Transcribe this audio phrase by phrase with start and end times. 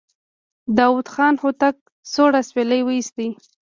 [0.77, 1.75] داوود خان هوتک
[2.13, 3.17] سوړ اسويلی وايست.